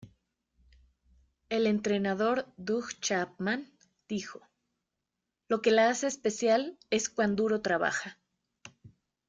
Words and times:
El 1.49 1.67
entrenador 1.67 2.47
Doug 2.57 2.89
Chapman 3.01 3.71
dijo, 4.07 4.41
"Lo 5.47 5.61
que 5.61 5.69
la 5.69 5.89
hace 5.91 6.07
especial 6.07 6.79
es 6.89 7.07
cuan 7.07 7.35
duro 7.35 7.61
trabaja. 7.61 8.17